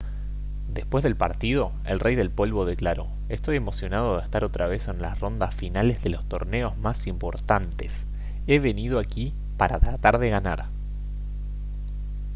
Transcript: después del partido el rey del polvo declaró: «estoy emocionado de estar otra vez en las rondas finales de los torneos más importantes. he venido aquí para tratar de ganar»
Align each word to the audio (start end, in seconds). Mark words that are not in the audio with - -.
después 0.67 1.03
del 1.03 1.15
partido 1.15 1.73
el 1.85 1.99
rey 1.99 2.15
del 2.15 2.31
polvo 2.31 2.65
declaró: 2.65 3.05
«estoy 3.29 3.57
emocionado 3.57 4.17
de 4.17 4.23
estar 4.23 4.43
otra 4.43 4.67
vez 4.67 4.87
en 4.87 4.99
las 4.99 5.19
rondas 5.19 5.53
finales 5.53 6.01
de 6.01 6.09
los 6.09 6.27
torneos 6.27 6.75
más 6.75 7.05
importantes. 7.05 8.07
he 8.47 8.57
venido 8.59 8.97
aquí 8.97 9.31
para 9.57 9.79
tratar 9.79 10.17
de 10.17 10.31
ganar» 10.31 10.65